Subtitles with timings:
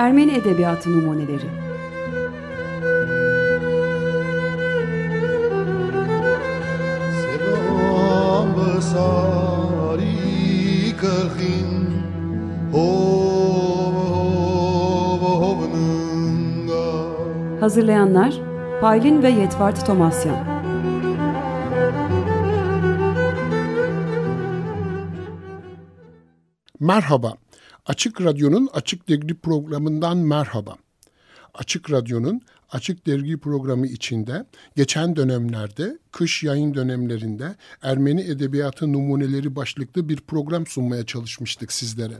[0.00, 1.46] Ermeni Edebiyatı Numuneleri
[17.60, 18.40] Hazırlayanlar
[18.80, 20.36] Paylin ve Yetvart Tomasyan
[26.80, 27.34] Merhaba.
[27.86, 30.76] Açık Radyo'nun Açık Dergi programından merhaba.
[31.54, 32.40] Açık Radyo'nun
[32.70, 40.66] Açık Dergi programı içinde geçen dönemlerde kış yayın dönemlerinde Ermeni Edebiyatı Numuneleri başlıklı bir program
[40.66, 42.14] sunmaya çalışmıştık sizlere.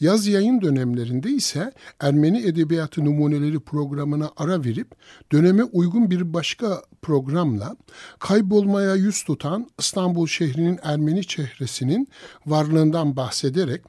[0.00, 4.94] Yaz yayın dönemlerinde ise Ermeni Edebiyatı Numuneleri programına ara verip
[5.32, 7.76] döneme uygun bir başka programla
[8.18, 12.08] kaybolmaya yüz tutan İstanbul şehrinin Ermeni çehresinin
[12.46, 13.82] varlığından bahsederek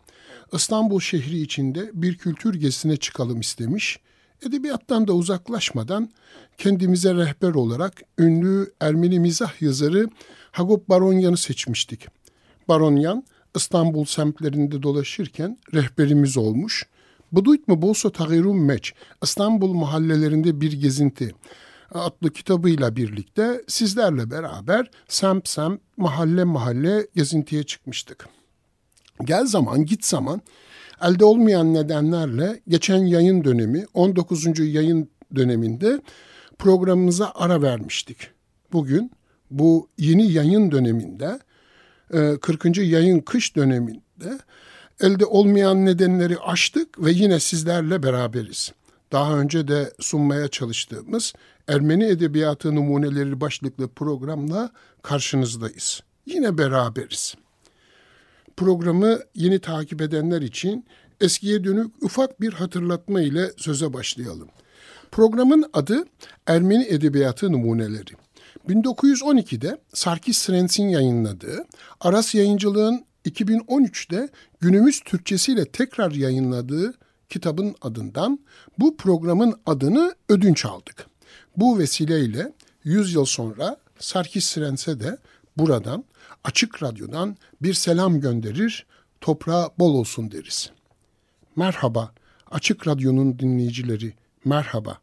[0.54, 4.00] İstanbul şehri içinde bir kültür gezisine çıkalım istemiş.
[4.48, 6.10] Edebiyattan da uzaklaşmadan
[6.58, 10.10] kendimize rehber olarak ünlü Ermeni mizah yazarı
[10.52, 12.08] Hagop Baronyan'ı seçmiştik.
[12.68, 13.24] Baronyan
[13.56, 16.88] İstanbul semtlerinde dolaşırken rehberimiz olmuş.
[17.32, 21.32] Buduyt mu bolsa tagirum meç, İstanbul mahallelerinde bir gezinti
[21.94, 28.41] adlı kitabıyla birlikte sizlerle beraber semt semt, mahalle mahalle gezintiye çıkmıştık.
[29.26, 30.42] Gel zaman git zaman
[31.02, 34.60] elde olmayan nedenlerle geçen yayın dönemi 19.
[34.60, 36.02] yayın döneminde
[36.60, 38.18] programımıza ara vermiştik.
[38.74, 39.12] Bugün
[39.52, 41.40] bu yeni yayın döneminde
[42.42, 42.78] 40.
[42.78, 44.40] E, yayın kış döneminde
[45.02, 48.72] elde olmayan nedenleri aştık ve yine sizlerle beraberiz.
[49.12, 51.34] Daha önce de sunmaya çalıştığımız
[51.68, 56.02] Ermeni Edebiyatı Numuneleri başlıklı programla karşınızdayız.
[56.26, 57.36] Yine beraberiz.
[58.62, 60.86] Programı yeni takip edenler için
[61.22, 64.50] eskiye dönük ufak bir hatırlatma ile söze başlayalım.
[65.12, 66.06] Programın adı
[66.48, 68.12] Ermeni Edebiyatı Numuneleri.
[68.70, 71.66] 1912'de Sarkis Srens'in yayınladığı,
[72.02, 74.30] Aras Yayıncılığın 2013'te
[74.60, 76.94] günümüz Türkçesiyle tekrar yayınladığı
[77.30, 78.40] kitabın adından
[78.80, 81.06] bu programın adını ödünç aldık.
[81.58, 85.18] Bu vesileyle 100 yıl sonra Sarkis Srens'e de
[85.58, 86.04] buradan
[86.44, 88.86] Açık Radyo'dan bir selam gönderir,
[89.22, 90.72] toprağa bol olsun deriz.
[91.56, 92.12] Merhaba,
[92.52, 94.14] Açık Radyo'nun dinleyicileri,
[94.46, 94.98] merhaba.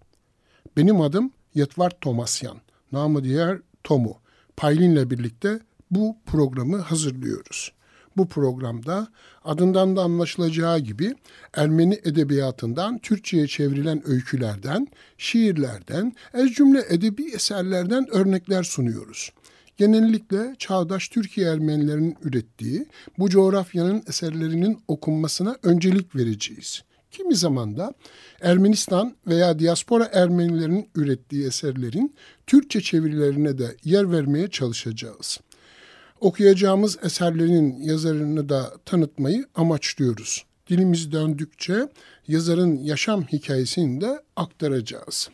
[0.77, 2.59] Benim adım Yetvart Tomasyan
[2.93, 4.17] namı diğer Tomu.
[4.57, 5.61] Paylin'le birlikte
[5.91, 7.73] bu programı hazırlıyoruz.
[8.17, 9.09] Bu programda
[9.45, 11.15] adından da anlaşılacağı gibi
[11.55, 14.89] Ermeni edebiyatından Türkçe'ye çevrilen öykülerden,
[15.19, 19.33] şiirlerden, ez cümle edebi eserlerden örnekler sunuyoruz.
[19.79, 22.87] Genellikle çağdaş Türkiye Ermenilerinin ürettiği
[23.19, 26.83] bu coğrafyanın eserlerinin okunmasına öncelik vereceğiz.
[27.11, 27.95] Kimi zaman da
[28.41, 32.15] Ermenistan veya diaspora Ermenilerinin ürettiği eserlerin
[32.47, 35.41] Türkçe çevirilerine de yer vermeye çalışacağız.
[36.21, 40.45] Okuyacağımız eserlerin yazarını da tanıtmayı amaçlıyoruz.
[40.69, 41.89] Dilimiz döndükçe
[42.29, 45.29] yazarın yaşam hikayesini de aktaracağız.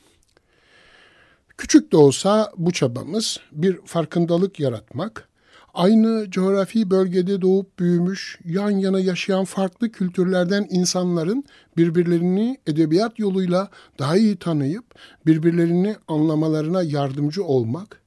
[1.59, 5.29] Küçük de olsa bu çabamız bir farkındalık yaratmak,
[5.75, 11.45] aynı coğrafi bölgede doğup büyümüş, yan yana yaşayan farklı kültürlerden insanların
[11.77, 14.85] birbirlerini edebiyat yoluyla daha iyi tanıyıp
[15.27, 18.03] birbirlerini anlamalarına yardımcı olmak,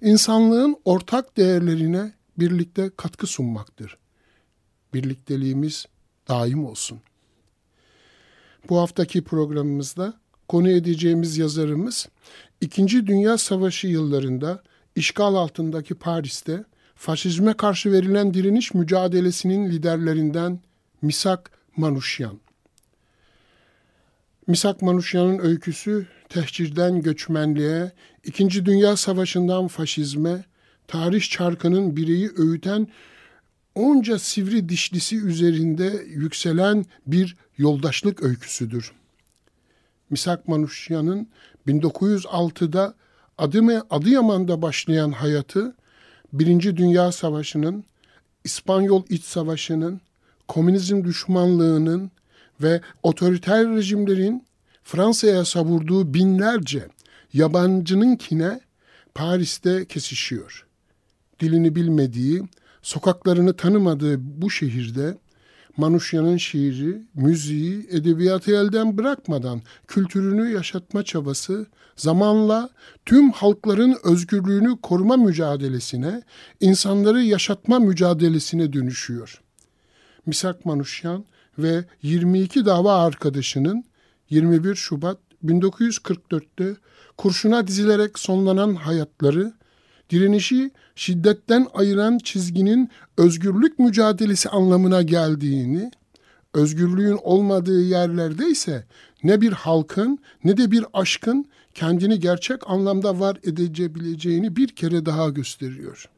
[0.00, 3.98] insanlığın ortak değerlerine birlikte katkı sunmaktır.
[4.94, 5.86] Birlikteliğimiz
[6.28, 7.00] daim olsun.
[8.68, 12.08] Bu haftaki programımızda konu edeceğimiz yazarımız
[12.60, 14.62] İkinci Dünya Savaşı yıllarında
[14.96, 16.64] işgal altındaki Paris'te
[16.94, 20.60] faşizme karşı verilen direniş mücadelesinin liderlerinden
[21.02, 22.40] Misak Manuşyan.
[24.46, 27.92] Misak Manuşyan'ın öyküsü tehcirden göçmenliğe,
[28.24, 30.44] İkinci Dünya Savaşı'ndan faşizme,
[30.88, 32.88] tarih çarkının bireyi öğüten
[33.74, 38.92] onca sivri dişlisi üzerinde yükselen bir yoldaşlık öyküsüdür.
[40.12, 41.28] Misak Manuşyan'ın
[41.68, 42.94] 1906'da
[43.90, 45.74] Adıyaman'da başlayan hayatı
[46.32, 47.84] Birinci Dünya Savaşı'nın,
[48.44, 50.00] İspanyol İç Savaşı'nın,
[50.48, 52.10] komünizm düşmanlığının
[52.62, 54.46] ve otoriter rejimlerin
[54.84, 56.88] Fransa'ya savurduğu binlerce
[57.32, 58.60] yabancınınkine
[59.14, 60.66] Paris'te kesişiyor.
[61.40, 62.42] Dilini bilmediği,
[62.82, 65.16] sokaklarını tanımadığı bu şehirde
[65.76, 71.66] Manuşya'nın şiiri, müziği, edebiyatı elden bırakmadan kültürünü yaşatma çabası
[71.96, 72.70] zamanla
[73.06, 76.22] tüm halkların özgürlüğünü koruma mücadelesine,
[76.60, 79.42] insanları yaşatma mücadelesine dönüşüyor.
[80.26, 81.24] Misak Manuşyan
[81.58, 83.84] ve 22 dava arkadaşının
[84.30, 86.76] 21 Şubat 1944'te
[87.16, 89.52] kurşuna dizilerek sonlanan hayatları,
[90.12, 95.90] direnişi şiddetten ayıran çizginin özgürlük mücadelesi anlamına geldiğini,
[96.54, 98.84] özgürlüğün olmadığı yerlerde ise
[99.24, 105.28] ne bir halkın ne de bir aşkın kendini gerçek anlamda var edebileceğini bir kere daha
[105.28, 106.08] gösteriyor.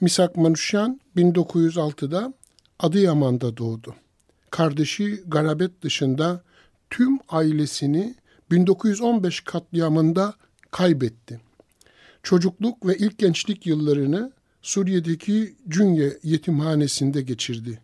[0.00, 2.32] Misak Manuşyan 1906'da
[2.78, 3.94] Adıyaman'da doğdu.
[4.50, 6.42] Kardeşi garabet dışında
[6.90, 8.14] tüm ailesini
[8.50, 10.34] 1915 katliamında
[10.70, 11.45] kaybetti.
[12.26, 14.32] Çocukluk ve ilk gençlik yıllarını
[14.62, 17.80] Suriye'deki Cünye yetimhanesinde geçirdi.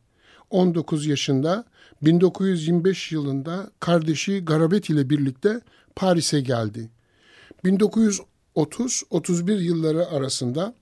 [0.51, 1.65] 19 yaşında
[2.03, 5.61] 1925 yılında kardeşi Garabet ile birlikte
[5.97, 6.91] Paris'e geldi.
[7.65, 10.75] 1930-31 yılları arasında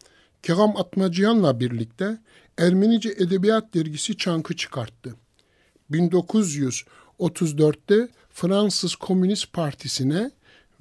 [0.43, 2.19] Kerem Atmacıyan'la birlikte
[2.59, 5.15] Ermenice Edebiyat Dergisi Çankı çıkarttı.
[5.91, 10.31] 1934'te Fransız Komünist Partisi'ne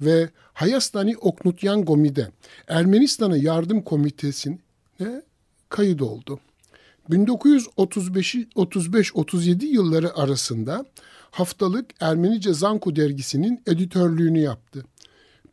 [0.00, 2.28] ve Hayastani Oknutyan Gomi'de
[2.68, 5.22] Ermenistan'a Yardım Komitesi'ne
[5.68, 6.40] kayıt oldu.
[7.10, 10.84] 1935-37 yılları arasında
[11.30, 14.84] haftalık Ermenice Zanku dergisinin editörlüğünü yaptı.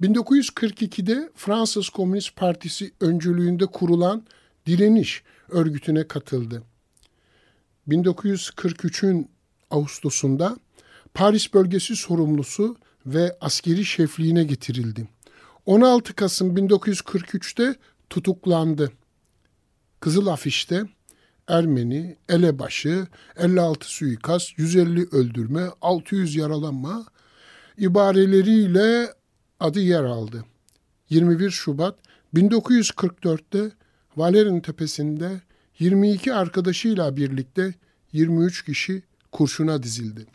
[0.01, 4.23] 1942'de Fransız Komünist Partisi öncülüğünde kurulan
[4.65, 6.63] Direniş örgütüne katıldı.
[7.87, 9.29] 1943'ün
[9.71, 10.57] Ağustos'unda
[11.13, 12.75] Paris bölgesi sorumlusu
[13.07, 15.07] ve askeri şefliğine getirildi.
[15.65, 17.75] 16 Kasım 1943'te
[18.09, 18.91] tutuklandı.
[19.99, 20.83] Kızıl Afiş'te
[21.47, 23.07] Ermeni, elebaşı,
[23.37, 27.05] 56 suikast, 150 öldürme, 600 yaralanma
[27.77, 29.13] ibareleriyle
[29.59, 30.45] adı yer aldı.
[31.09, 31.99] 21 Şubat
[32.35, 33.71] 1944'te
[34.17, 35.41] Valerin Tepesi'nde
[35.79, 37.73] 22 arkadaşıyla birlikte
[38.13, 40.25] 23 kişi kurşuna dizildi.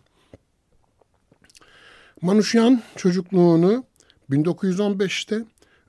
[2.22, 3.84] Manuşyan çocukluğunu
[4.30, 5.44] 1915'te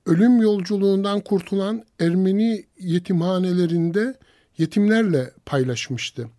[0.05, 4.17] ölüm yolculuğundan kurtulan Ermeni yetimhanelerinde
[4.57, 6.29] yetimlerle paylaşmıştı.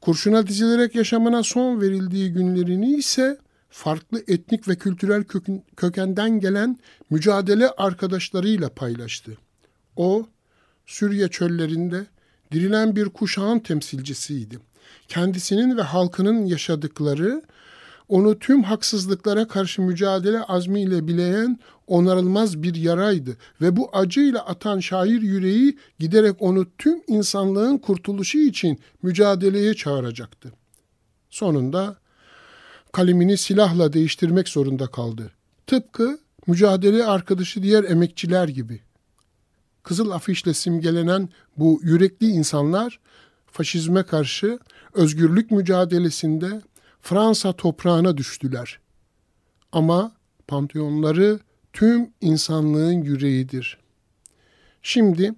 [0.00, 3.38] Kurşuna dizilerek yaşamına son verildiği günlerini ise
[3.70, 5.24] farklı etnik ve kültürel
[5.76, 6.78] kökenden gelen
[7.10, 9.38] mücadele arkadaşlarıyla paylaştı.
[9.96, 10.26] O,
[10.86, 12.06] Suriye çöllerinde
[12.52, 14.58] dirilen bir kuşağın temsilcisiydi.
[15.08, 17.42] Kendisinin ve halkının yaşadıkları
[18.08, 25.22] onu tüm haksızlıklara karşı mücadele azmiyle bileyen onarılmaz bir yaraydı ve bu acıyla atan şair
[25.22, 30.52] yüreği giderek onu tüm insanlığın kurtuluşu için mücadeleye çağıracaktı.
[31.30, 31.96] Sonunda
[32.92, 35.30] kalemini silahla değiştirmek zorunda kaldı.
[35.66, 38.80] Tıpkı mücadele arkadaşı diğer emekçiler gibi.
[39.82, 43.00] Kızıl afişle simgelenen bu yürekli insanlar
[43.46, 44.58] faşizme karşı
[44.94, 46.62] özgürlük mücadelesinde
[47.02, 48.80] Fransa toprağına düştüler.
[49.72, 50.12] Ama
[50.46, 51.40] pantiyonları
[51.72, 53.78] tüm insanlığın yüreğidir.
[54.82, 55.34] Şimdi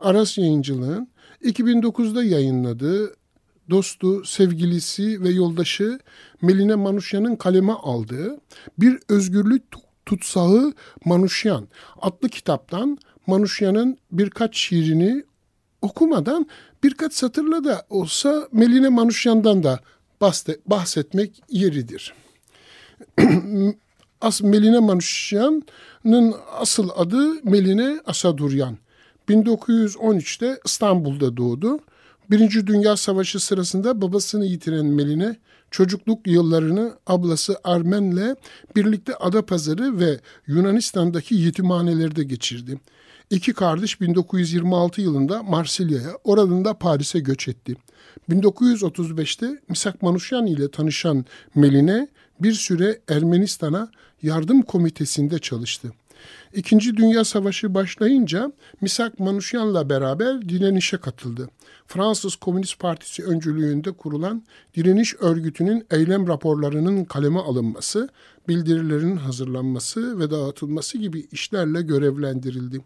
[0.00, 1.08] Aras Yayıncılığın
[1.42, 3.14] 2009'da yayınladığı
[3.70, 5.98] dostu, sevgilisi ve yoldaşı
[6.42, 8.40] Meline Manuşyan'ın kaleme aldığı
[8.78, 9.62] Bir Özgürlük
[10.06, 10.72] Tutsağı
[11.04, 11.68] Manuşyan
[12.00, 15.24] adlı kitaptan Manuşyan'ın birkaç şiirini
[15.82, 16.46] okumadan
[16.82, 19.80] birkaç satırla da olsa Meline Manuşyan'dan da
[20.66, 22.14] bahsetmek yeridir.
[24.20, 28.78] As Meline Manuşyan'ın asıl adı Meline Asaduryan.
[29.28, 31.78] 1913'te İstanbul'da doğdu.
[32.30, 35.36] Birinci Dünya Savaşı sırasında babasını yitiren Meline,
[35.70, 38.36] çocukluk yıllarını ablası Armen'le
[38.76, 42.80] birlikte Adapazarı ve Yunanistan'daki yetimhanelerde geçirdi.
[43.30, 47.76] İki kardeş 1926 yılında Marsilya'ya, oradan da Paris'e göç etti.
[48.30, 52.08] 1935'te Misak Manuşyan ile tanışan Meline
[52.40, 53.90] bir süre Ermenistan'a
[54.22, 55.92] yardım komitesinde çalıştı.
[56.54, 61.48] İkinci Dünya Savaşı başlayınca Misak Manuşyan'la beraber direnişe katıldı.
[61.86, 64.42] Fransız Komünist Partisi öncülüğünde kurulan
[64.76, 68.08] direniş örgütünün eylem raporlarının kaleme alınması,
[68.48, 72.80] bildirilerin hazırlanması ve dağıtılması gibi işlerle görevlendirildi.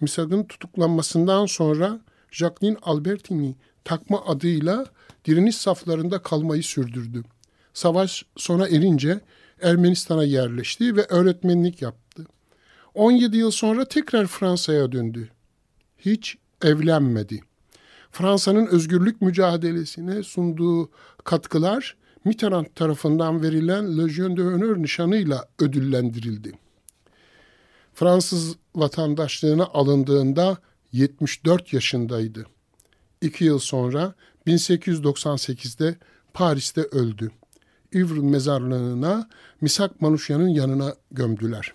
[0.00, 2.00] Misak'ın tutuklanmasından sonra
[2.30, 4.86] Jacqueline Albertini takma adıyla
[5.24, 7.22] direniş saflarında kalmayı sürdürdü.
[7.74, 9.20] Savaş sona erince
[9.62, 12.26] Ermenistan'a yerleşti ve öğretmenlik yaptı.
[12.94, 15.28] 17 yıl sonra tekrar Fransa'ya döndü.
[15.98, 17.40] Hiç evlenmedi.
[18.10, 20.90] Fransa'nın özgürlük mücadelesine sunduğu
[21.24, 26.52] katkılar Mitterrand tarafından verilen Legion d'honneur nişanıyla ödüllendirildi.
[27.94, 30.56] Fransız vatandaşlığına alındığında
[30.92, 32.46] 74 yaşındaydı.
[33.24, 34.14] İki yıl sonra
[34.46, 35.96] 1898'de
[36.34, 37.30] Paris'te öldü.
[37.94, 39.28] Ivr mezarlığına
[39.60, 41.72] Misak Manuşya'nın yanına gömdüler.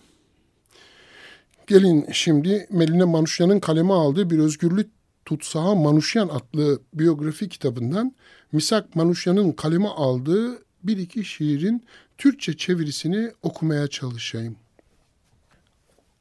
[1.68, 4.90] Gelin şimdi Meline Manuşya'nın kaleme aldığı bir özgürlük
[5.26, 8.16] tutsağı Manuşyan adlı biyografi kitabından
[8.52, 11.86] Misak Manuşya'nın kaleme aldığı bir iki şiirin
[12.18, 14.56] Türkçe çevirisini okumaya çalışayım.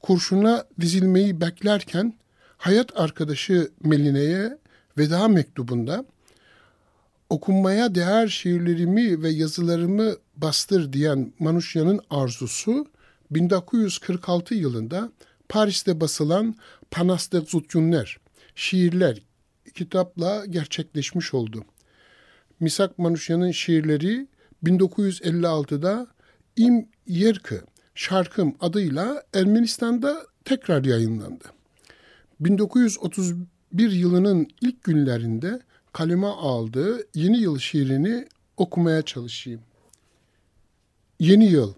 [0.02, 2.14] Kurşuna dizilmeyi beklerken
[2.56, 4.58] hayat arkadaşı Meline'ye
[4.98, 6.04] veda mektubunda
[7.30, 12.86] okunmaya değer şiirlerimi ve yazılarımı bastır diyen Manuşya'nın arzusu
[13.30, 15.12] 1946 yılında
[15.48, 16.54] Paris'te basılan
[16.90, 18.18] Panas de Zutyunler,
[18.54, 19.22] şiirler
[19.74, 21.64] kitapla gerçekleşmiş oldu.
[22.60, 24.28] Misak Manuşya'nın şiirleri
[24.64, 26.06] 1956'da
[26.56, 27.64] İm Yerkı,
[27.94, 31.44] Şarkım adıyla Ermenistan'da tekrar yayınlandı.
[32.40, 33.36] 1931
[33.72, 35.60] yılının ilk günlerinde
[35.92, 39.60] kaleme aldığı yeni yıl şiirini okumaya çalışayım.
[41.20, 41.74] Yeni yıl.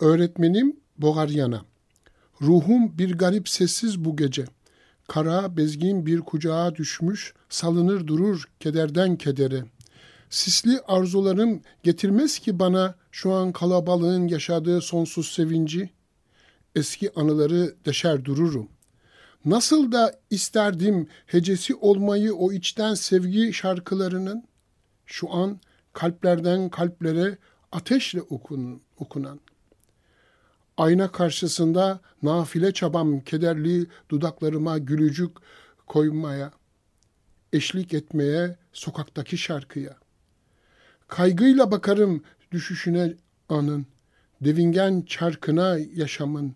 [0.00, 1.64] Öğretmenim Bogaryana.
[2.42, 4.44] Ruhum bir garip sessiz bu gece.
[5.08, 9.64] Kara bezgin bir kucağa düşmüş, salınır durur kederden kedere.
[10.30, 15.90] Sisli arzularım getirmez ki bana şu an kalabalığın yaşadığı sonsuz sevinci.
[16.74, 18.68] Eski anıları deşer dururum.
[19.44, 24.44] Nasıl da isterdim hecesi olmayı o içten sevgi şarkılarının.
[25.06, 25.60] Şu an
[25.92, 27.38] kalplerden kalplere
[27.72, 29.40] ateşle okun, okunan.
[30.76, 35.36] Ayna karşısında nafile çabam kederli dudaklarıma gülücük
[35.86, 36.52] koymaya,
[37.52, 39.96] eşlik etmeye sokaktaki şarkıya.
[41.08, 43.14] Kaygıyla bakarım düşüşüne
[43.48, 43.86] anın,
[44.40, 46.54] devingen çarkına yaşamın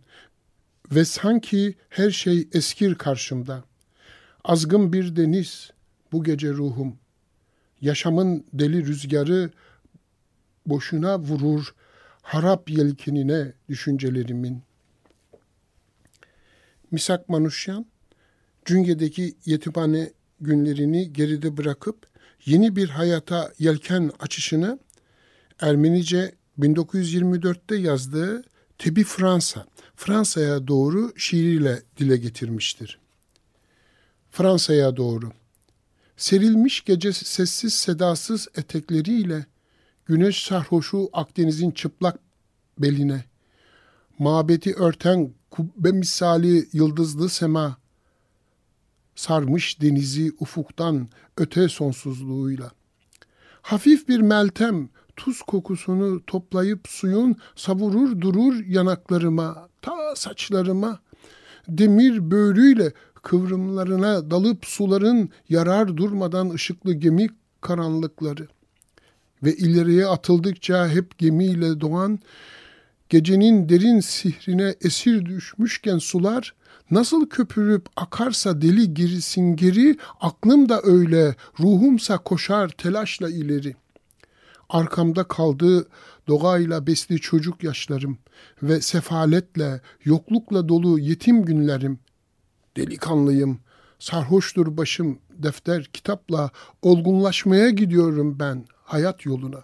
[0.95, 3.65] ve sanki her şey eskir karşımda.
[4.45, 5.71] Azgın bir deniz
[6.13, 6.97] bu gece ruhum.
[7.81, 9.51] Yaşamın deli rüzgarı
[10.67, 11.75] boşuna vurur
[12.23, 14.63] harap yelkenine düşüncelerimin.
[16.91, 17.87] Misak Manuşyan,
[18.65, 22.07] Cünge'deki yetimhane günlerini geride bırakıp
[22.45, 24.79] yeni bir hayata yelken açışını
[25.61, 28.45] Ermenice 1924'te yazdığı
[28.83, 32.99] Tebi Fransa, Fransa'ya doğru şiiriyle dile getirmiştir.
[34.31, 35.33] Fransa'ya doğru.
[36.17, 39.47] Serilmiş gece sessiz sedasız etekleriyle
[40.07, 42.19] güneş sarhoşu Akdeniz'in çıplak
[42.79, 43.25] beline,
[44.19, 47.77] mabeti örten kubbe misali yıldızlı sema,
[49.15, 52.71] sarmış denizi ufuktan öte sonsuzluğuyla.
[53.63, 60.99] Hafif bir meltem tuz kokusunu toplayıp suyun savurur durur yanaklarıma, ta saçlarıma.
[61.69, 62.93] Demir böğrüyle
[63.23, 67.29] kıvrımlarına dalıp suların yarar durmadan ışıklı gemi
[67.61, 68.49] karanlıkları.
[69.43, 72.19] Ve ileriye atıldıkça hep gemiyle doğan,
[73.09, 76.55] gecenin derin sihrine esir düşmüşken sular,
[76.93, 83.75] Nasıl köpürüp akarsa deli gerisin geri, aklım da öyle, ruhumsa koşar telaşla ileri.
[84.73, 85.89] Arkamda kaldı
[86.29, 88.19] doğayla besli çocuk yaşlarım
[88.63, 91.99] ve sefaletle, yoklukla dolu yetim günlerim.
[92.77, 93.61] Delikanlıyım,
[93.99, 96.51] sarhoştur başım, defter, kitapla
[96.83, 99.63] olgunlaşmaya gidiyorum ben hayat yoluna.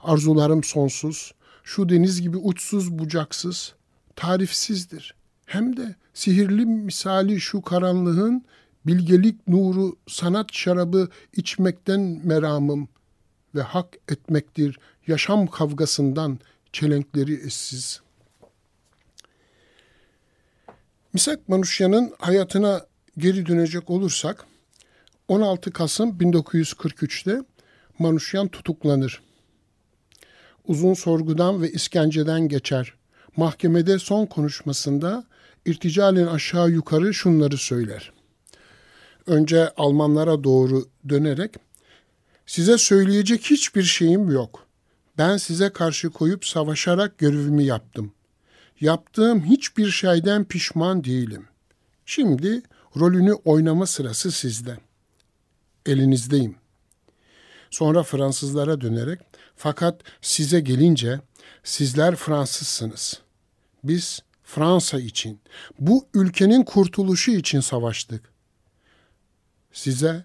[0.00, 3.74] Arzularım sonsuz, şu deniz gibi uçsuz bucaksız,
[4.16, 5.14] tarifsizdir.
[5.46, 8.44] Hem de sihirli misali şu karanlığın
[8.86, 12.88] bilgelik nuru sanat şarabı içmekten meramım
[13.54, 16.38] ve hak etmektir yaşam kavgasından
[16.72, 18.00] çelenkleri eşsiz.
[21.12, 22.86] Misak Manuşya'nın hayatına
[23.18, 24.44] geri dönecek olursak
[25.28, 27.42] 16 Kasım 1943'te
[27.98, 29.22] Manuşyan tutuklanır.
[30.66, 32.94] Uzun sorgudan ve iskenceden geçer.
[33.36, 35.24] Mahkemede son konuşmasında
[35.66, 38.12] irticalen aşağı yukarı şunları söyler.
[39.26, 41.54] Önce Almanlara doğru dönerek
[42.50, 44.66] size söyleyecek hiçbir şeyim yok.
[45.18, 48.12] Ben size karşı koyup savaşarak görevimi yaptım.
[48.80, 51.48] Yaptığım hiçbir şeyden pişman değilim.
[52.06, 52.62] Şimdi
[52.96, 54.78] rolünü oynama sırası sizde.
[55.86, 56.56] Elinizdeyim.
[57.70, 59.20] Sonra Fransızlara dönerek
[59.56, 61.20] fakat size gelince
[61.64, 63.20] sizler Fransızsınız.
[63.84, 65.40] Biz Fransa için,
[65.78, 68.32] bu ülkenin kurtuluşu için savaştık.
[69.72, 70.24] Size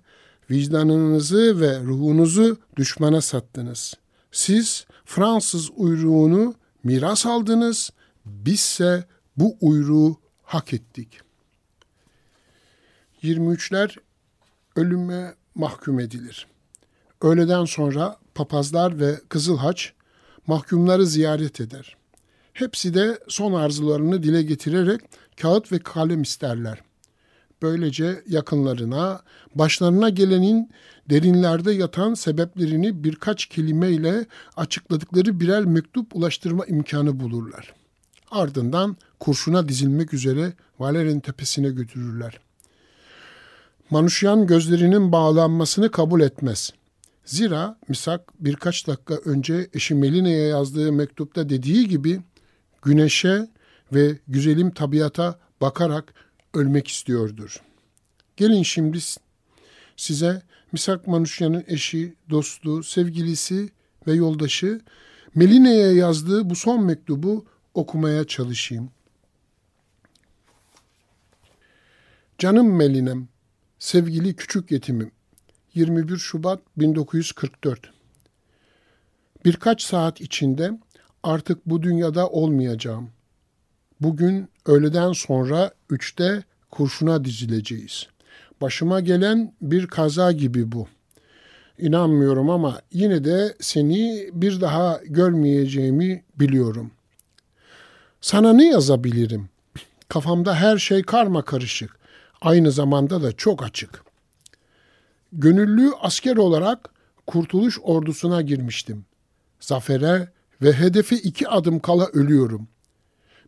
[0.52, 3.94] vicdanınızı ve ruhunuzu düşmana sattınız.
[4.32, 7.90] Siz Fransız uyruğunu miras aldınız,
[8.26, 9.06] bizse
[9.38, 11.22] bu uyruğu hak ettik.
[13.24, 13.96] 23'ler
[14.76, 16.48] ölüme mahkum edilir.
[17.22, 19.94] Öğleden sonra papazlar ve Kızıl Haç
[20.48, 21.98] mahkumları ziyaret eder.
[22.54, 25.02] Hepsi de son arzularını dile getirerek
[25.42, 26.82] kağıt ve kalem isterler.
[27.66, 29.22] Böylece yakınlarına,
[29.56, 30.70] başlarına gelenin
[31.10, 34.26] derinlerde yatan sebeplerini birkaç kelimeyle
[34.58, 37.74] açıkladıkları birer mektup ulaştırma imkanı bulurlar.
[38.32, 42.40] Ardından kurşuna dizilmek üzere Valerian tepesine götürürler.
[43.90, 46.74] Manuşyan gözlerinin bağlanmasını kabul etmez.
[47.26, 52.22] Zira Misak birkaç dakika önce eşi Meline'ye yazdığı mektupta dediği gibi
[52.82, 53.48] güneşe
[53.94, 56.14] ve güzelim tabiata bakarak
[56.56, 57.62] ölmek istiyordur.
[58.38, 59.00] Gelin şimdi
[59.98, 63.70] size Misak Manuşya'nın eşi, dostu, sevgilisi
[64.08, 64.82] ve yoldaşı
[65.36, 68.92] Meline'ye yazdığı bu son mektubu okumaya çalışayım.
[72.38, 73.28] Canım Melinem,
[73.80, 75.12] sevgili küçük yetimim.
[75.74, 77.94] 21 Şubat 1944
[79.46, 80.80] Birkaç saat içinde
[81.24, 83.10] artık bu dünyada olmayacağım.
[84.02, 88.08] Bugün öğleden sonra üçte kurşuna dizileceğiz.
[88.62, 90.88] Başıma gelen bir kaza gibi bu.
[91.78, 96.92] İnanmıyorum ama yine de seni bir daha görmeyeceğimi biliyorum.
[98.22, 99.50] Sana ne yazabilirim?
[100.10, 102.00] Kafamda her şey karma karışık.
[102.42, 104.04] Aynı zamanda da çok açık.
[105.34, 106.90] Gönüllü asker olarak
[107.28, 109.06] Kurtuluş Ordusu'na girmiştim.
[109.60, 110.30] Zafere
[110.62, 112.68] ve hedefe iki adım kala ölüyorum.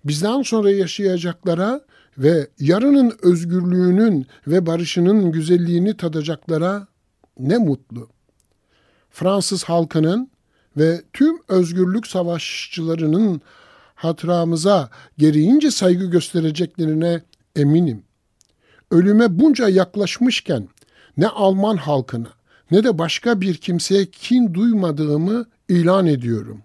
[0.06, 1.82] Bizden sonra yaşayacaklara
[2.18, 6.88] ve yarının özgürlüğünün ve barışının güzelliğini tadacaklara
[7.40, 8.10] ne mutlu.
[9.10, 10.30] Fransız halkının
[10.78, 13.42] ve tüm özgürlük savaşçılarının
[13.96, 17.22] hatıramıza gereğince saygı göstereceklerine
[17.56, 18.04] eminim.
[18.92, 20.68] Ölüme bunca yaklaşmışken
[21.18, 22.30] ne Alman halkına
[22.72, 26.62] ne de başka bir kimseye kin duymadığımı ilan ediyorum.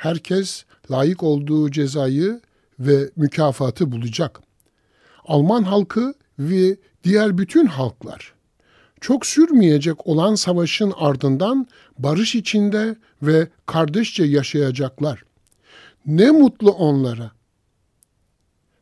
[0.00, 2.40] Herkes layık olduğu cezayı
[2.78, 4.40] ve mükafatı bulacak.
[5.24, 8.34] Alman halkı ve diğer bütün halklar
[9.00, 11.66] çok sürmeyecek olan savaşın ardından
[11.98, 15.24] barış içinde ve kardeşçe yaşayacaklar.
[16.06, 17.32] Ne mutlu onlara.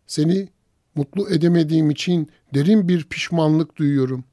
[0.07, 0.49] Seni
[0.95, 4.25] mutlu edemediğim için derin bir pişmanlık duyuyorum.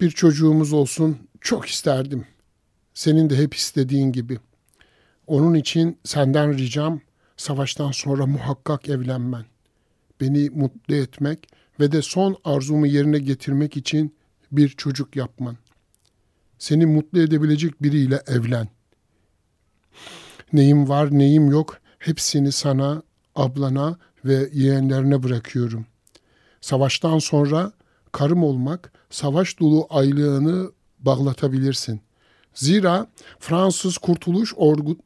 [0.00, 2.26] Bir çocuğumuz olsun çok isterdim.
[2.94, 4.38] Senin de hep istediğin gibi.
[5.26, 7.00] Onun için senden ricam
[7.36, 9.44] savaştan sonra muhakkak evlenmen.
[10.20, 11.48] Beni mutlu etmek
[11.80, 14.14] ve de son arzumu yerine getirmek için
[14.52, 15.56] bir çocuk yapman.
[16.58, 18.68] Seni mutlu edebilecek biriyle evlen.
[20.52, 23.02] Neyim var neyim yok hepsini sana,
[23.34, 25.86] ablana ve yeğenlerine bırakıyorum.
[26.60, 27.72] Savaştan sonra
[28.12, 32.00] karım olmak, savaş dolu aylığını bağlatabilirsin.
[32.54, 33.06] Zira
[33.38, 34.54] Fransız Kurtuluş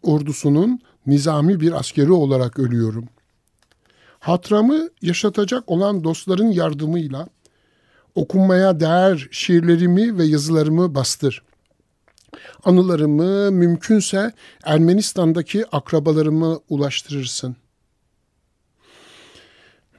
[0.02, 3.08] Ordusu'nun nizami bir askeri olarak ölüyorum.
[4.18, 7.28] Hatramı yaşatacak olan dostların yardımıyla
[8.14, 11.42] okunmaya değer şiirlerimi ve yazılarımı bastır.
[12.64, 14.32] Anılarımı mümkünse
[14.64, 17.56] Ermenistan'daki akrabalarımı ulaştırırsın.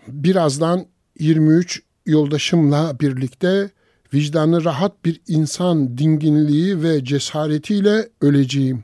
[0.07, 0.85] Birazdan
[1.19, 3.71] 23 yoldaşımla birlikte
[4.13, 8.83] vicdanı rahat bir insan dinginliği ve cesaretiyle öleceğim.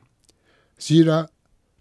[0.79, 1.27] Zira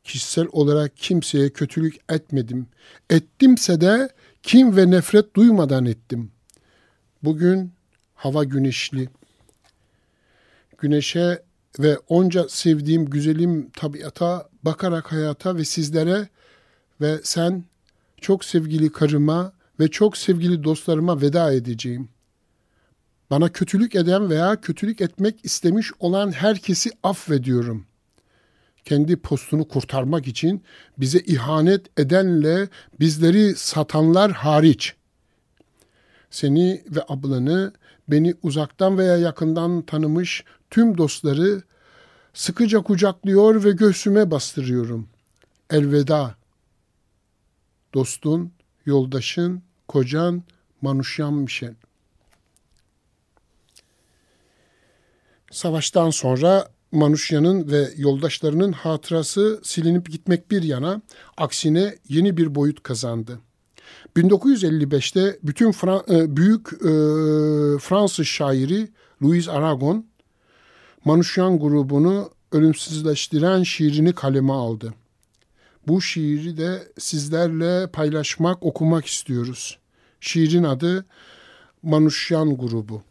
[0.04, 2.66] kişisel olarak kimseye kötülük etmedim.
[3.10, 4.08] Ettimse de
[4.42, 6.30] kim ve nefret duymadan ettim.
[7.22, 7.72] Bugün
[8.14, 9.08] hava güneşli.
[10.78, 11.42] Güneşe
[11.78, 16.28] ve onca sevdiğim güzelim tabiata bakarak hayata ve sizlere
[17.00, 17.64] ve sen
[18.20, 22.08] çok sevgili karıma ve çok sevgili dostlarıma veda edeceğim.
[23.32, 27.86] Bana kötülük eden veya kötülük etmek istemiş olan herkesi affediyorum.
[28.84, 30.62] Kendi postunu kurtarmak için
[30.98, 32.68] bize ihanet edenle
[33.00, 34.94] bizleri satanlar hariç.
[36.30, 37.72] Seni ve ablanı,
[38.08, 41.62] beni uzaktan veya yakından tanımış tüm dostları
[42.34, 45.08] sıkıca kucaklıyor ve göğsüme bastırıyorum.
[45.70, 46.34] Elveda.
[47.94, 48.52] Dostun,
[48.86, 50.42] yoldaşın, kocan
[50.82, 51.74] Manuşyan Michel.
[55.52, 61.02] Savaştan sonra Manuşya'nın ve yoldaşlarının hatırası silinip gitmek bir yana,
[61.36, 63.38] aksine yeni bir boyut kazandı.
[64.16, 66.88] 1955'te bütün Fra e, büyük e,
[67.78, 68.88] Fransız şairi
[69.22, 70.06] Louis Aragon,
[71.04, 74.94] Manuşyan grubunu ölümsüzleştiren şiirini kaleme aldı.
[75.86, 79.78] Bu şiiri de sizlerle paylaşmak, okumak istiyoruz.
[80.20, 81.06] Şiirin adı
[81.82, 83.02] Manuşyan Grubu.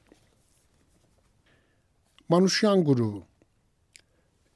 [2.32, 3.24] Manuşyan Grubu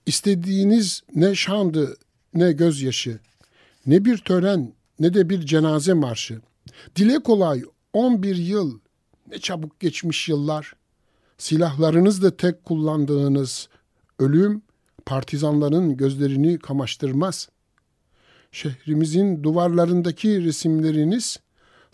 [0.06, 1.98] İstediğiniz ne şandı
[2.34, 3.20] ne gözyaşı,
[3.86, 6.42] ne bir tören ne de bir cenaze marşı.
[6.96, 8.80] Dile kolay 11 yıl,
[9.32, 10.76] ne çabuk geçmiş yıllar.
[11.38, 13.70] Silahlarınız da tek kullandığınız
[14.20, 14.62] ölüm
[15.06, 17.50] partizanların gözlerini kamaştırmaz.
[18.52, 21.40] Şehrimizin duvarlarındaki resimleriniz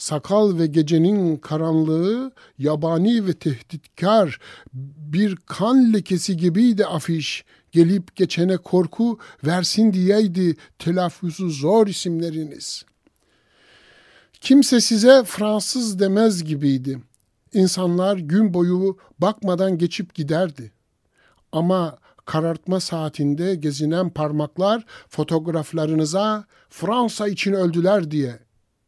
[0.01, 4.39] sakal ve gecenin karanlığı yabani ve tehditkar
[4.73, 7.45] bir kan lekesi gibiydi afiş.
[7.71, 12.85] Gelip geçene korku versin diyeydi telaffuzu zor isimleriniz.
[14.33, 16.99] Kimse size Fransız demez gibiydi.
[17.53, 20.71] İnsanlar gün boyu bakmadan geçip giderdi.
[21.51, 28.39] Ama karartma saatinde gezinen parmaklar fotoğraflarınıza Fransa için öldüler diye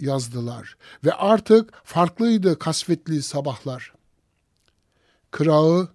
[0.04, 3.94] yazdılar ve artık farklıydı kasvetli sabahlar.
[5.32, 5.90] Kırağı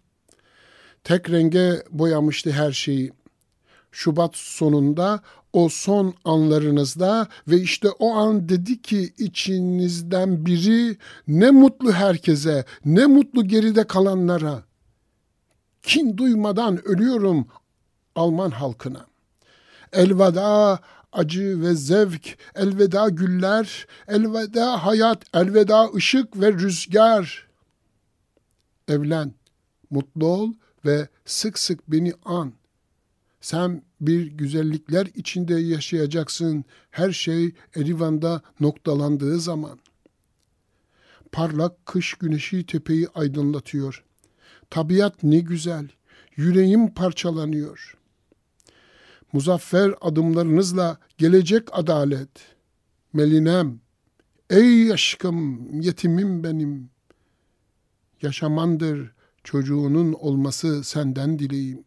[1.05, 3.13] tek renge boyamıştı her şeyi.
[3.93, 5.21] Şubat sonunda
[5.53, 10.97] o son anlarınızda ve işte o an dedi ki içinizden biri
[11.29, 14.63] ne mutlu herkese, ne mutlu geride kalanlara.
[15.83, 17.47] Kin duymadan ölüyorum
[18.17, 19.07] Alman halkına.
[19.93, 20.79] Elveda
[21.13, 27.49] acı ve zevk, elveda güller, elveda hayat, elveda ışık ve rüzgar.
[28.89, 29.35] Evlen,
[29.91, 30.53] mutlu ol
[30.85, 32.53] ve sık sık beni an.
[33.41, 39.79] Sen bir güzellikler içinde yaşayacaksın her şey Erivan'da noktalandığı zaman.
[41.33, 44.05] Parlak kış güneşi tepeyi aydınlatıyor.
[44.71, 45.89] Tabiat ne güzel,
[46.37, 47.98] yüreğim parçalanıyor.
[49.33, 52.29] Muzaffer adımlarınızla gelecek adalet.
[53.13, 53.81] Melinem,
[54.51, 56.91] ey aşkım, yetimim benim.
[58.23, 59.13] Yaşamandır
[59.45, 61.85] çocuğunun olması senden dileğim.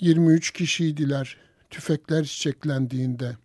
[0.00, 1.36] 23 kişiydiler
[1.70, 3.36] tüfekler çiçeklendiğinde.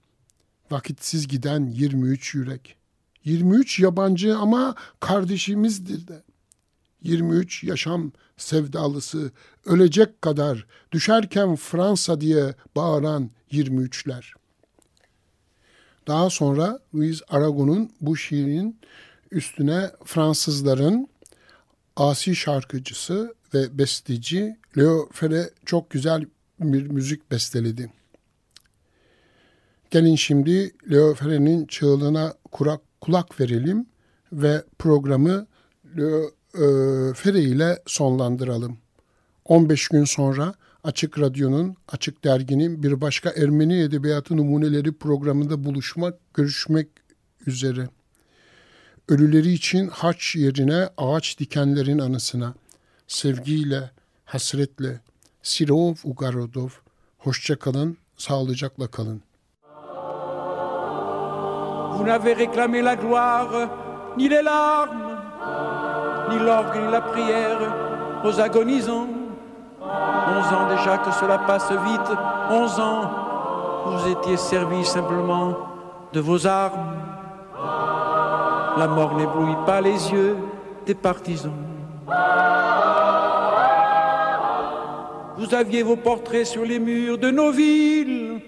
[0.71, 2.75] Vakitsiz giden 23 yürek.
[3.25, 6.23] 23 yabancı ama kardeşimizdir de.
[7.03, 9.31] 23 yaşam sevdalısı
[9.65, 14.33] ölecek kadar düşerken Fransa diye bağıran 23'ler.
[16.07, 18.79] Daha sonra Louis Aragon'un bu şiirin
[19.31, 21.07] üstüne Fransızların
[21.95, 26.25] asi şarkıcısı ve besteci Leo Ferre çok güzel
[26.59, 27.91] bir müzik besteledi.
[29.91, 33.85] Gelin şimdi Leo Ferre'nin çığlığına kurak, kulak verelim
[34.33, 35.47] ve programı
[35.97, 36.63] Leo e,
[37.13, 38.77] Ferre ile sonlandıralım.
[39.45, 46.87] 15 gün sonra Açık Radyo'nun, Açık Dergi'nin bir başka Ermeni Edebiyatı Numuneleri programında buluşmak, görüşmek
[47.47, 47.89] üzere.
[49.09, 52.53] Ölüleri için haç yerine ağaç dikenlerin anısına,
[53.07, 53.91] sevgiyle,
[54.25, 54.99] hasretle,
[55.43, 56.69] Sirov Ugarodov,
[57.17, 59.21] hoşça kalın, sağlıcakla kalın.
[61.93, 63.69] Vous n'avez réclamé la gloire,
[64.17, 65.09] ni les larmes,
[66.29, 67.59] ni l'orgue, ni la prière
[68.23, 69.07] aux agonisants.
[69.81, 72.11] Onze ans déjà que cela passe vite,
[72.51, 73.09] onze ans,
[73.85, 75.57] vous étiez servis simplement
[76.13, 76.93] de vos armes.
[78.77, 80.37] La mort n'éblouit pas les yeux
[80.85, 81.51] des partisans.
[85.37, 88.41] Vous aviez vos portraits sur les murs de nos villes,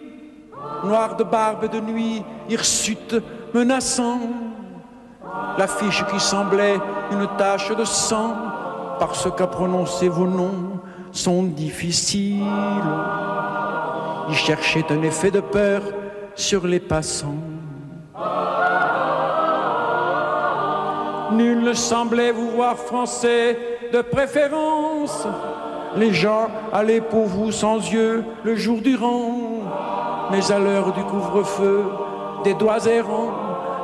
[0.84, 3.15] noirs de barbe de nuit, hirsutes,
[3.54, 4.20] menaçants.
[5.58, 6.80] L'affiche qui semblait
[7.12, 8.36] une tache de sang,
[9.00, 10.80] parce qu'à prononcer vos noms
[11.12, 12.43] sont difficiles.
[14.30, 15.82] Ils cherchaient un effet de peur
[16.36, 17.36] sur les passants.
[21.32, 23.58] Nul ne semblait vous voir français
[23.93, 25.28] de préférence.
[25.95, 29.38] Les gens allaient pour vous sans yeux le jour durant.
[30.32, 31.84] Mais à l'heure du couvre-feu,
[32.43, 33.32] des doigts errants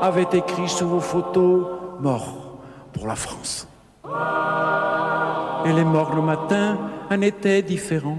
[0.02, 1.66] avaient écrit sous vos photos
[2.00, 2.47] Mort
[2.98, 3.68] pour la France.
[5.66, 6.78] Et les morts le matin
[7.10, 8.18] en étaient différents.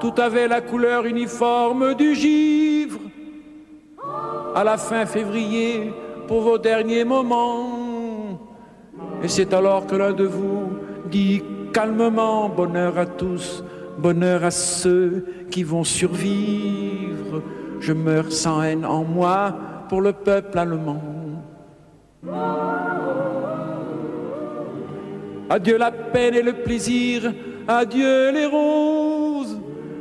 [0.00, 3.00] Tout avait la couleur uniforme du givre.
[4.54, 5.92] À la fin février,
[6.26, 8.40] pour vos derniers moments.
[9.22, 10.72] Et c'est alors que l'un de vous
[11.10, 13.64] dit calmement bonheur à tous,
[13.98, 17.42] bonheur à ceux qui vont survivre.
[17.80, 19.54] Je meurs sans haine en moi
[19.88, 21.19] pour le peuple allemand.
[25.48, 27.32] Adieu la peine et le plaisir,
[27.66, 29.58] adieu les roses,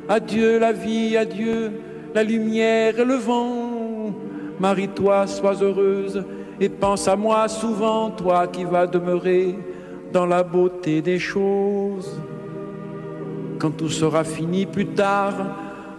[0.09, 1.71] adieu la vie, adieu
[2.13, 4.13] la lumière et le vent.
[4.59, 6.25] Marie-toi, sois heureuse
[6.59, 9.55] et pense à moi souvent, toi qui vas demeurer
[10.11, 12.19] dans la beauté des choses.
[13.59, 15.35] Quand tout sera fini plus tard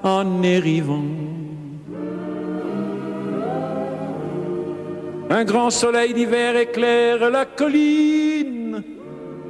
[0.02, 1.39] en érivant.
[5.32, 8.82] Un grand soleil d'hiver éclaire la colline,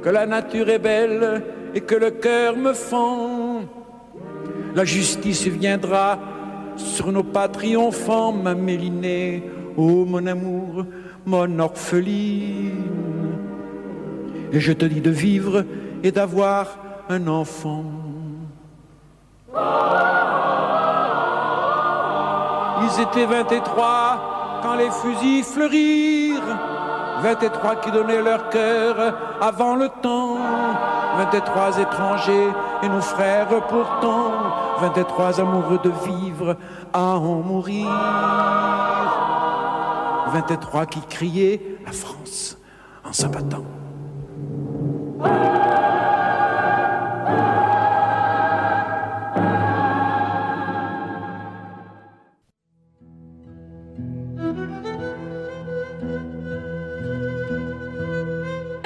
[0.03, 3.61] que la nature est belle et que le cœur me fend.
[4.75, 6.19] La justice viendra
[6.75, 9.43] sur nos pas triomphants, ma mélinée,
[9.75, 10.85] ô mon amour,
[11.25, 12.85] mon orpheline.
[14.53, 15.65] Et je te dis de vivre
[16.03, 16.77] et d'avoir
[17.09, 17.85] un enfant.
[22.83, 26.57] Ils étaient 23 quand les fusils fleurirent.
[27.21, 28.95] 23 qui donnaient leur cœur
[29.41, 30.37] avant le temps.
[31.17, 32.49] 23 étrangers
[32.81, 34.31] et nos frères pourtant.
[34.79, 36.55] 23 amoureux de vivre
[36.93, 37.89] à en mourir.
[40.33, 42.57] 23 qui criaient la France
[43.03, 43.65] en s'abattant.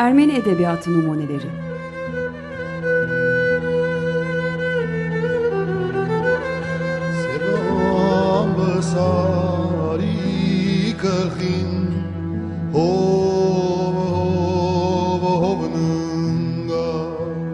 [0.06, 1.48] Ermeni Edebiyatı Numuneleri.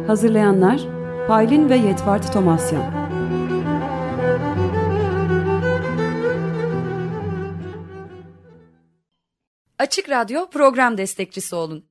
[0.08, 0.82] Hazırlayanlar
[1.28, 2.94] Paylin ve Yetvart Tomasyan.
[9.80, 11.91] Açık Radyo program destekçisi olun.